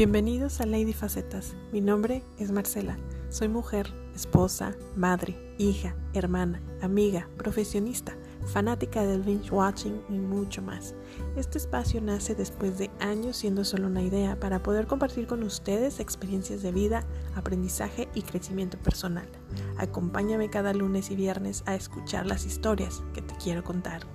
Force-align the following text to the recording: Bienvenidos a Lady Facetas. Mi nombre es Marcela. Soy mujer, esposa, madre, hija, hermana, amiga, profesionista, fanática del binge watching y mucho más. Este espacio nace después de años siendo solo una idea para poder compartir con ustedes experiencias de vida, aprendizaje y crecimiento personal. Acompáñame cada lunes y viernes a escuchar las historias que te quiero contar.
Bienvenidos 0.00 0.62
a 0.62 0.64
Lady 0.64 0.94
Facetas. 0.94 1.54
Mi 1.72 1.82
nombre 1.82 2.22
es 2.38 2.50
Marcela. 2.52 2.96
Soy 3.28 3.48
mujer, 3.48 3.92
esposa, 4.14 4.74
madre, 4.96 5.36
hija, 5.58 5.94
hermana, 6.14 6.62
amiga, 6.80 7.28
profesionista, 7.36 8.16
fanática 8.46 9.04
del 9.04 9.20
binge 9.20 9.50
watching 9.50 10.00
y 10.08 10.14
mucho 10.14 10.62
más. 10.62 10.94
Este 11.36 11.58
espacio 11.58 12.00
nace 12.00 12.34
después 12.34 12.78
de 12.78 12.90
años 12.98 13.36
siendo 13.36 13.62
solo 13.62 13.88
una 13.88 14.02
idea 14.02 14.40
para 14.40 14.62
poder 14.62 14.86
compartir 14.86 15.26
con 15.26 15.42
ustedes 15.42 16.00
experiencias 16.00 16.62
de 16.62 16.72
vida, 16.72 17.04
aprendizaje 17.34 18.08
y 18.14 18.22
crecimiento 18.22 18.78
personal. 18.78 19.28
Acompáñame 19.76 20.48
cada 20.48 20.72
lunes 20.72 21.10
y 21.10 21.16
viernes 21.16 21.62
a 21.66 21.74
escuchar 21.74 22.24
las 22.24 22.46
historias 22.46 23.02
que 23.12 23.20
te 23.20 23.34
quiero 23.34 23.62
contar. 23.62 24.06